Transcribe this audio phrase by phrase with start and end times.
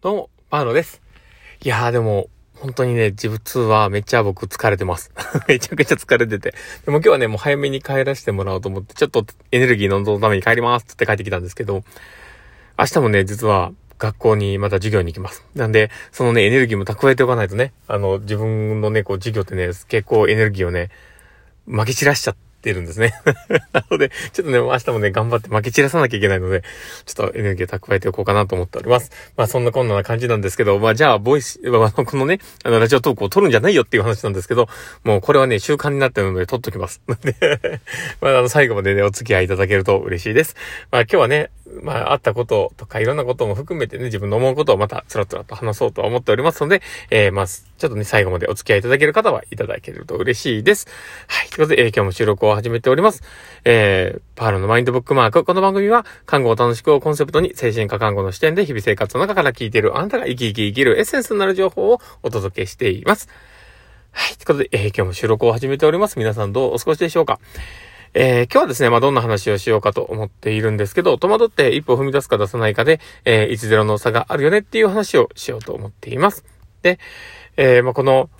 [0.00, 1.02] どうも、パーノです。
[1.60, 5.10] いやーでも、本当にね、自物はめっちゃ僕疲れてます。
[5.48, 6.54] めちゃくちゃ疲れてて。
[6.86, 11.82] でも今日はね、もう早めに帰らせてもらおうと思って、ちょっとエネルギー飲んのために帰りますって帰ってきたんですけど、
[12.78, 15.44] 明日もね、実は学校にまた授業に行きます。
[15.56, 20.90] なんで、そのね、エネルギーも蓄えておかないとね、あの、自分のね、こう授業ってね、結構エネルギーをね、
[21.68, 23.12] 撒き散らしちゃって、てるんですね。
[23.72, 26.62] なので、ちょっとね、明日もね、頑張って負け散らさなきゃいけないので、
[27.06, 29.10] ちょっとエネルギー蓄えておこうかなと思っております。
[29.36, 34.68] まあ、そんなこんな感じなんですけど、まあ、じゃあ、ボイス、 まあ、このね、あの、ラジオトークを撮るんじゃないよっていう話なんですけど、
[35.04, 37.00] もうこれはね、習慣になってるので撮っときます。
[37.08, 37.80] の で、
[38.20, 40.56] まあ、あの、最後までね、お付き合いいただけると嬉しいです。
[40.90, 41.50] まあ、今日はね、
[41.82, 50.86] まあ、あったこととかいろんなことも含めてね、自分の思うことをまたつらつらと話そうと思っておりますので、えー、まあ、ちょっとね、最後までお付き合いいただける方はいただけると嬉しいです。
[51.26, 51.48] はい。
[51.48, 53.22] ということで、えー、今日も収録を始めております。
[53.64, 55.44] えー、パールのマインドブックマーク。
[55.44, 63.28] この番組は、看護を楽しくをコンセプトに、精神科看護の視点で日々生活の中から聞いているあなたが生き生き生きるエッセンスになる情報をお届けしています。
[64.12, 64.36] はい。
[64.36, 66.18] ということで、えー、今日も収録を始めております。
[66.18, 67.38] 皆さんどうお過ごしでしょうか
[68.14, 76.44] えー、今日はですね、まあ、どんな話をしようかと思っているんですけど、戸惑って一歩踏み出すか出さないかで、えー、1-0の差があるよねっていう話をしようと思っています。
[76.82, 76.98] で、
[77.56, 78.30] えー、まあ、この、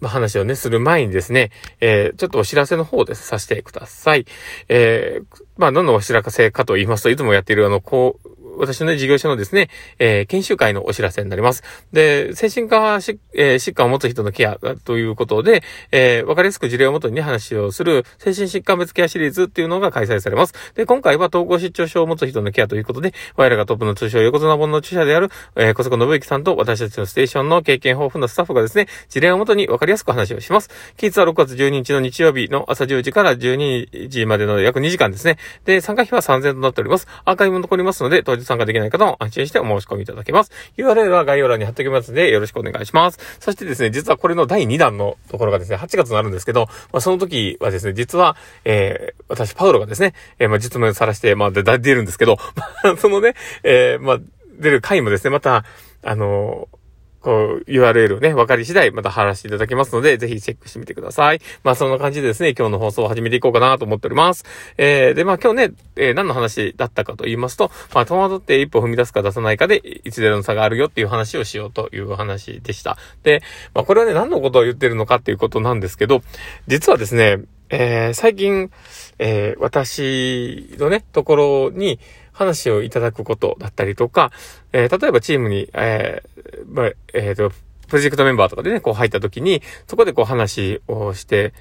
[0.00, 4.26] ま話をね、する前にですね、えー、ちょっとお知らせの方でさせてください。
[4.68, 11.62] えー、まあ、どんなお知らせかと言いますと、いつもやっているあの、こう、私の事業所のですね、えー、研修会のお知らせになります。
[11.92, 20.54] で、精神科疾,、えー、疾患を持つ人のケアということで、えー、わかりやすく事例をもとに、ね、話をする精神疾患別ケアシリーズっていうのが開催されます。
[20.74, 30.70] で、今回は統合失調症を持つ人のケアということで、我らがトップの通称横綱本の著者である、えー、小坂信之さんと私たちのステーションの経験豊富なスタッフがですね、事例をもとにわかりやすく話をします。
[30.96, 35.38] 期日は6月12日の日曜日の朝10時から12時までの約2時間ですね。
[35.64, 37.06] で、参加費は3000円となっております。
[37.24, 40.50] アーカイブも残りますので、当日参加できない方も安心してお申し込みいただけます。
[40.76, 43.18] URL は概要欄に貼っておきますので、よろしくお願いします。
[43.40, 51.62] そしてですね、実はこれの第2弾のところがですね、8月になるんですけど、まあ、その時はですね、実は、えー、私、パウロがですね、えー、まあ、実務さらして、まあ、出
[51.94, 52.36] るんですけど、
[52.84, 54.18] まあ、そのね、えー、まあ、
[54.58, 55.64] 出る回もですね、また、
[56.02, 56.81] あのー
[57.22, 61.40] こう、URL をね、分かり次第また貼らせていただきますので、ぜひチェックしてみてください。
[61.62, 64.44] まあそんな感じでですね、今日の放送を始めていこうかなと思っております。
[64.76, 72.96] えー、で、まあ今日ね、えー、何の話だったかと言いますと、まあ戸惑って一歩踏み出すか出さないかで、いつでの差があるよっていう話をしようという話でした。
[73.22, 73.42] で、
[73.74, 76.22] まあこれはね、何のことを言ってるのかっていうことなんですけど、
[76.66, 77.38] 実はですね、
[77.72, 78.70] えー、最近、
[79.18, 81.98] えー、私のね、ところに、
[82.32, 84.32] 話をいただくことだったりとか、
[84.72, 87.50] えー、例えばチームに、えー、まあ、えっ、ー、と、
[87.88, 91.52] プロジェクトメンバーとかでね、こう入った時に、そこでこう話をして、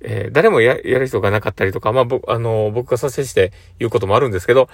[0.00, 4.68] えー、誰もや、やる人がなかったりとか、まあ、僕、あの、僕がさせして言うこともあるんですけど、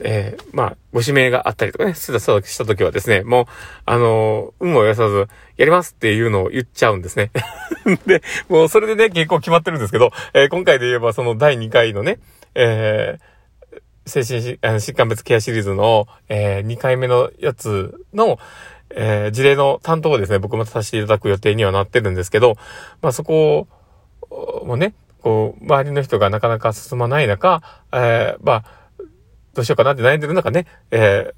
[0.00, 3.46] えー、まあ、ご指名があったりとかね、すだそうした時はですね、もう、
[3.86, 7.30] あのー、運をやさず、やりますっていうのを言っちゃうんですね。
[8.06, 12.18] で、もうそれでね、結構決まってるんですけど、えー、今回で言えばその第2回のね、
[12.54, 13.18] え、
[14.06, 18.38] 精神疾患別ケアシリーズの、えー、2回目のやつの、
[18.90, 22.54] え、事例の担当をですね、僕もさせていただく予定にはなってるんですけど、
[23.02, 23.66] まあそこ
[24.64, 28.64] もね、こう、周りの人がなかなか進まない中、え、まあ、
[29.56, 31.34] どうしようかなって悩んでる中ね、えー、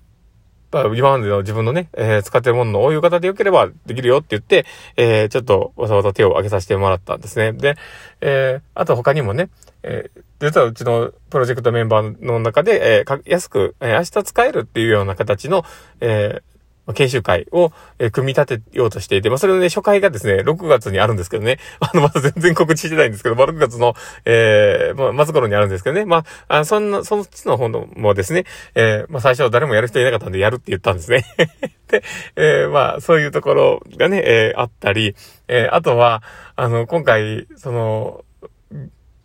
[0.72, 7.52] まあ、今までの自分のね、えー、使ってるものの応用方でよければできるよって言って、えー、ちょっとわざわざ手を挙げさせてもらったんですね。
[7.52, 7.76] で、
[8.20, 9.50] えー、あと他にもね、
[9.84, 15.64] えー、実はうちのプロジェクトメンバーの中で、えー、安く、えー、明日使えるっていうような形の、
[16.00, 16.57] えー、
[16.94, 23.94] 研修会を、え組み立てようとしていて、まあ、それのね、初回がですね、6月にあるんですけどね、 あの、まだ全然告知してないんですけど、まあ、6月の、
[24.24, 28.44] えー、まあ、末頃にあるんですけどね、まあ、あそんな、そのっちの方もですね、
[28.74, 31.24] えー、まあ、最初誰もやる人いなかったんで、やるって言ったんですね。
[31.88, 32.02] で、
[32.36, 35.14] えー、まあ、そういうところがね、えー、あったり、
[35.48, 36.22] えー、あとは、
[36.56, 38.24] あの、今回、その、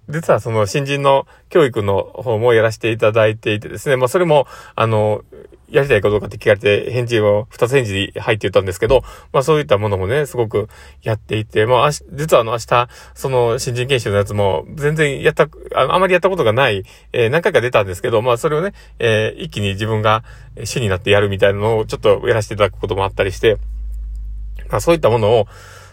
[0.09, 5.23] 実はその新人の教育の方もやらせていただいていてですね、まあそれも、あの、
[5.73, 10.69] やりたいかどうかって聞かれて、返事を、二つ返事で入って言ったんですけど、まあそういったものもね、すごく
[11.01, 20.23] やっていて、まあ、実はあの明日、その新人研修のやつも、全然やった、あの、あまりやったことがない、えー、何回か出たんですけど、まあそれをね、えー、一気に自分が
[20.63, 23.57] 主になってやるみたいなのをちょっとやらせていただくこともあったりして、
[24.69, 25.47] まあそういったものを、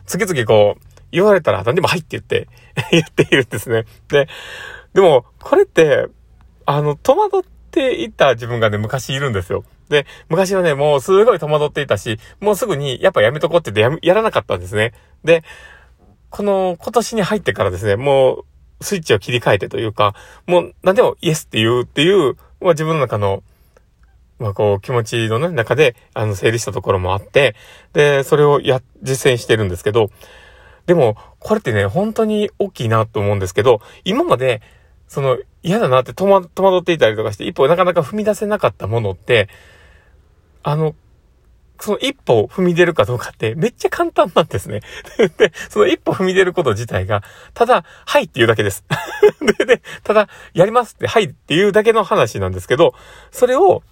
[0.05, 2.49] 次々こう、言われたら何でもはいって言って、
[2.93, 3.87] 言っているんですね。
[4.09, 4.29] で、
[4.93, 6.07] でも、これって、
[6.67, 9.65] あの、戸惑ってていた自分がね、昔いるんですよ。
[9.89, 14.93] で、昔はね、もうすごい戸惑っていたし、もうすぐに、やっぱやめとこうって言ってややらなかったんですね。
[15.25, 15.43] で、
[16.29, 18.45] この今年に入ってからですね、も
[18.81, 20.15] うスイッチを切り替えてというか、
[20.47, 23.43] もう何でもイエスって言うっていう、まあ自分の中の
[24.41, 27.55] まあこう気持ちの、ね、中で、あの、整理したところもあって、
[27.93, 30.11] で、それをや、実践してるんですけど、
[30.87, 34.63] でも、これってね、本当に大きいなと思うんですけど、今まで、
[35.11, 36.49] その、嫌だなって戸惑
[36.79, 39.49] っていたりとかして、一歩なかなか踏み出せなかったものって、
[40.63, 40.95] あの、
[41.81, 44.83] その一歩を踏み出るかどうかってめっちゃ簡単なんですね。
[45.37, 47.25] で、その一歩踏み出ること自体が、
[47.55, 48.85] ただ、はいっていうだけです。
[49.59, 52.95] で、で、ただ、やりますって、はいっていうだけの話なんですけど、
[53.33, 53.83] それを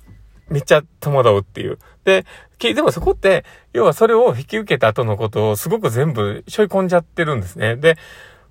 [0.48, 1.80] めっちゃ戸惑うっていう。
[2.04, 2.26] で、
[2.60, 7.74] でもそこって、要はそれを引き受けた後のことをすごく全部背負い込んじゃってるんですね。
[7.74, 7.96] で、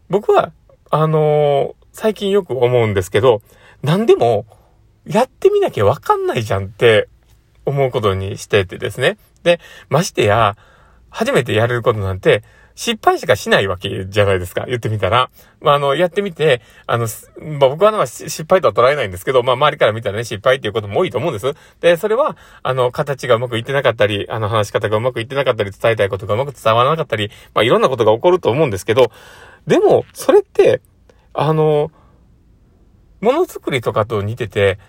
[0.10, 0.52] 僕は、
[0.90, 3.42] あの、最近よく思うんですけど、
[3.82, 4.46] 何でも、
[5.08, 7.10] やってみなきゃわかんないじゃんって
[7.66, 9.18] 思うことにしててですね。
[9.42, 9.60] で、
[9.90, 10.58] ましてや、
[11.10, 12.44] 初めてやれることなんて、
[12.76, 14.68] 失敗しかしないわけじゃないですか。
[14.68, 15.32] 言ってみたら。
[15.60, 17.08] まあ、あの、やってみて、あの、
[17.40, 21.52] まあ、僕は、失敗とは捉えないんですけど、まあ、周りから見たらね、失敗っていうことも多いと思うんです。
[21.82, 29.12] で、それは、あの、形がうまくいってなかったり、あの、話し方がうまくいってなかったり、伝えたいことがうまく伝わらなかったり、まあ、いろんなことが起こると思うんですけど、
[29.66, 30.82] でも、それって、
[31.40, 31.92] あの、
[33.22, 34.80] ものづくりとかと似てて、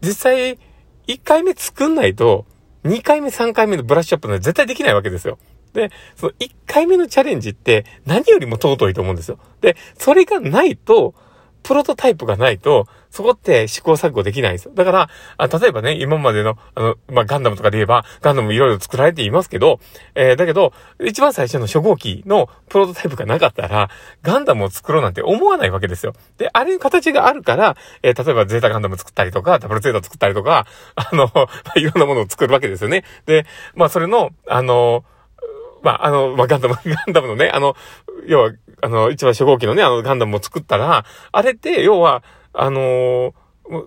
[0.00, 0.58] 実際、
[1.06, 2.46] 1回目作んないと、
[2.84, 5.38] 2回目、3回目のブラッシュアップなんて絶対できないわけですよ。
[5.74, 9.38] で、その1回目のチャレンジって何よりも尊いと思うんですよ。
[9.60, 11.14] で、それがないと、
[11.64, 14.72] プロトタイプがないと、そこって試行錯誤できないんですよ。
[14.74, 15.08] だから、
[15.38, 19.80] あ例えばね、今までの、あの、まあ、ガンダムとかで言えば、ガンダムいろいろ作られていますけど、
[20.14, 20.72] えー、だけど、
[21.02, 23.88] 一番最初の初号機のプロトタイプがなかったら、
[24.22, 26.12] ガンダムを作ろうなんて思わないわけですよ。
[26.38, 33.04] で、あれ形があるから、えー、例えばゼータガンダム作ったりとか、ダブルゼータ作ったりとか、あの、 ま、いろんなものを作るわけですよね。
[33.26, 35.04] で、まあ、それの、あの、
[35.84, 37.76] まあ、あの、まあ、ガンダム、 ガンダムのね、あの、
[38.26, 38.52] 要は、
[38.82, 43.32] あの、一番初号機のね、あの、ガンダムを作ったら、あれって、要は、あのー、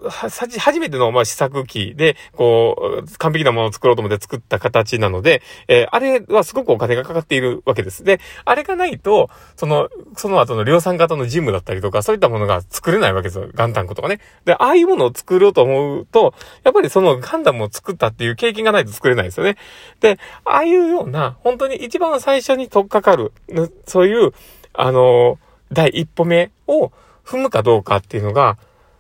[0.10, 8.04] 初めての、まあ、試作機で、こう、完璧なものを作ろうと思って作った形なので、えー、あれはすごくお金がかかっているわけです。
[8.04, 13.50] で、あれがないと、その、その後の量産型のジムだったりとか、そういったものが作れないわけですよ。
[13.54, 14.20] ガンタンクとかね。
[14.46, 16.34] で、ああいうものを作ろうと思うと、
[16.64, 19.58] やっぱりそのガンダムを作ったっていう経験がないと作れないですよね。
[20.00, 23.32] で、ああいうような、本当に一番最初に取っかかる、
[23.86, 24.32] そういう、
[24.74, 25.38] あの、
[25.72, 26.92] 第一歩目を
[27.26, 28.58] 踏むかどうかっていうのが、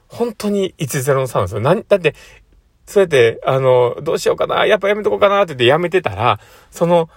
[0.07, 1.61] 本当に1-0の差なんですよ。
[1.61, 2.15] なだって、
[2.85, 6.39] そうやって、あの、どうしようかな、やっぱやめとこうかなって言ってやめてたら、
[6.71, 7.09] その、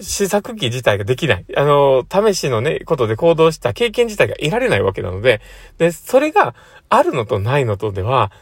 [0.00, 1.44] 試作機自体ができない。
[1.54, 5.42] あの、試しのね、ことで行動した経験自体が得られないわけなので、
[5.76, 6.54] で、それが
[6.88, 8.32] あるのとないのとでは、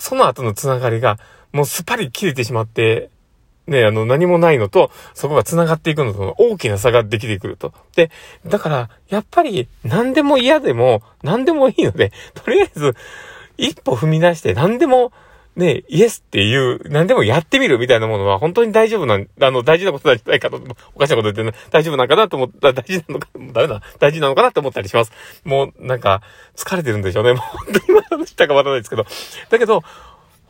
[0.00, 1.18] その後のつながりが、
[1.52, 3.10] もうすっぱり切れてしまって、
[3.66, 7.72] ね、あの、何もないのと、そこが繋がっていくのとの大きな差ができてくると。
[7.94, 8.10] で、
[8.46, 12.94] だから、やっぱり、何でも嫌でも、何でもいいので、とりあえず、
[13.58, 15.12] 一歩踏み出して、何でも、
[15.56, 20.60] ね、イエスっていう、何でもやってみるみたいなものは本当に大丈夫なん、あの、大事なことなんじゃないかと、
[20.94, 25.12] おかしなこと言ってね、大丈夫なんかなと思ったら、大事なのか、ダメだ、大事なのかなって思ったりします。
[25.44, 26.20] もう、なんか、
[26.56, 27.32] 疲れてるんでしょうね。
[27.32, 29.06] もう、本当に今話したかわからないですけど。
[29.48, 29.82] だけど、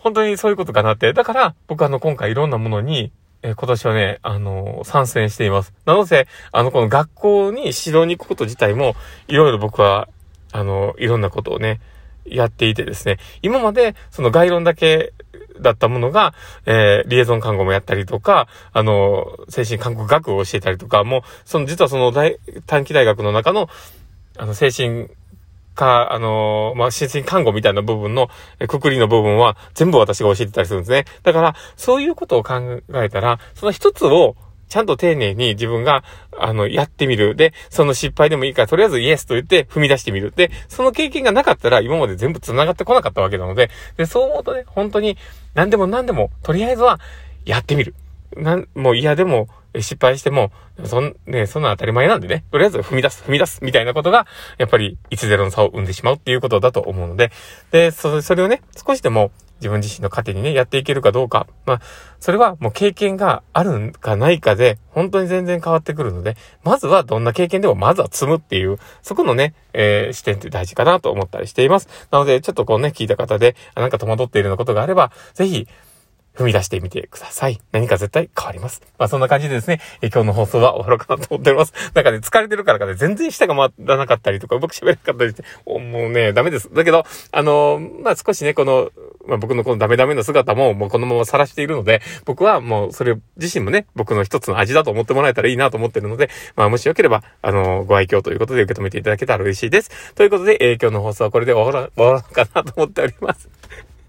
[0.07, 1.13] 本当にそういうことかなって。
[1.13, 3.11] だから、僕あの、今回いろんなものに、
[3.43, 5.75] え、今年はね、あのー、参戦しています。
[5.85, 8.95] なので、あの、この学校に指導に行くこと自体も、
[9.27, 10.09] いろいろ僕は、
[10.53, 11.81] あのー、いろんなことをね、
[12.25, 15.13] やっていてですね、今まで、その概論だけ
[15.61, 16.35] だったものが、
[16.67, 23.69] えー、リエゾン看護もやったりとか、あの、精神看護学を教えたりとか、もう、その、実はその大、短期大学の中の、
[24.39, 25.09] あの、精神
[25.77, 28.29] か、あのー、まあ、心身看護みたいな部分の、
[28.59, 31.05] えくくりの部分は全部私が教えてたりするんですね。
[31.23, 34.35] だから、そういうことを考えたら、その一つを、
[34.69, 36.03] ちゃんと丁寧に自分が、
[36.37, 37.37] あの、やってみる。
[37.37, 40.33] で、その失敗でもいいから、とりあえずイエスと言って踏み出してみる。
[40.35, 45.17] で、その経験がなかったら、今まで全部繋がってこなかったわけなので、で、そう思うとね、本当に、
[45.55, 46.99] 何でも何でも、とりあえずは、
[47.45, 47.95] やってみる。
[48.37, 49.49] なん、もう嫌でも、
[49.83, 50.53] 失敗しても、
[50.85, 54.27] そん、ね、そんな当たり前なんでね、とりあえず踏み出す、踏み出す、みたいなことが、
[54.59, 57.31] やっぱり、いつゼロの差を生んでしまうっていうことだと思うので、
[57.71, 59.31] で、そ、それをね、少しでも、
[59.61, 61.47] 自分自身の糧にね、やっていけるかどうか。
[61.65, 61.81] まあ、
[62.21, 71.89] それはもう経験があるかないかで、本当に全然変わってくるので、まずはどんな経験でもまずは積むっていう、そこのね、えー、視点って大事かなと思ったりしています。
[72.11, 75.67] なので、ちょっとこうね、聞いた方で、なんか戸惑っているようなことがあれば、ぜひ、
[76.37, 77.61] 踏み出してみてください。
[77.73, 78.83] 何か絶対変わります。
[78.99, 81.73] まあそんな感じでですね、え今日の放送は終わろうかなと思っております。
[81.95, 86.73] なんかね、疲れてるからかね、全然舌が回らなかったりとか、僕喋れなかったりして、もうね、ダメです。
[86.73, 88.91] だけど、あのー、まあ少しね、この、
[89.27, 100.15] まあ僕のこのダメダメの姿ももうこのまま晒しているので、僕はもうそれ自身もね、僕の一つの味だと思ってもらえたらいいなと思ってるので、まあもしよければ、あの、ご愛嬌ということで受け止めていただけたら嬉しいです。
[100.15, 103.49] ということで、えー、今日の放送はこれで、 終わろうかなと思っております。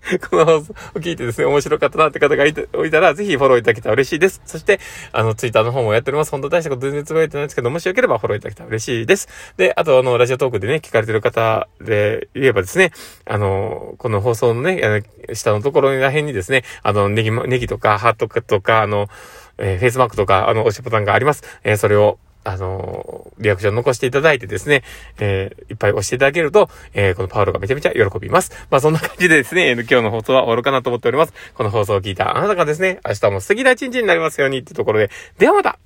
[0.29, 4.41] この放送を聞いてですね、面白かったなって方がいておいたら、ぜひフォローいただけたら嬉しいです。
[4.45, 4.79] そして、
[5.11, 6.31] あの、ツイッターの方もやっております。
[6.31, 9.27] 本当大したこと全然つぶやいてないんですけど、もしよければフォローいただけたら嬉しいです。
[9.57, 12.91] で、あと、あの、ラジオトークでね、聞かれてる方で言えばですね、
[13.25, 19.09] あの、この放送のね、あの、下のところら辺にですね、あの、ネギ、ネギとか、ハートとか、あの、
[19.57, 21.43] えー、フェイスマークとか、あの、押しボタンがあります。
[21.63, 24.83] えー、それを、あのリアクション残していただいてですね、
[25.19, 28.51] えー、いっぱい押していただけると、えー、このパウロがめちゃめちゃ喜びます。
[28.71, 31.33] まあ、そんな感じでですね、今日の放送は終わるかなと思っております。
[31.53, 35.77] この放送を聞いたあなたがですね、明日も素敵な一日になりますようにってところで、ではまた